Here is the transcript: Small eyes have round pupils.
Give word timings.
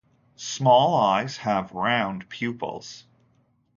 Small 0.37 0.95
eyes 0.99 1.37
have 1.37 1.73
round 1.73 2.27
pupils. 2.27 3.03